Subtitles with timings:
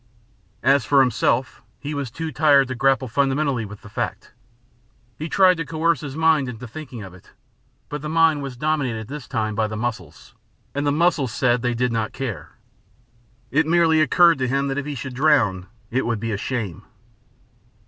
[0.63, 4.31] As for himself, he was too tired to grapple fundamentally with the fact.
[5.19, 7.33] He tried to coerce his mind into thinking of it,
[7.87, 10.33] but the mind was dominated at this time by the muscles,
[10.73, 12.53] and the muscles said they did not care.
[13.51, 16.81] It merely occurred to him that if he should drown it would be a shame.